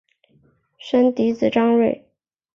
[0.79, 2.07] 生嫡子张锐。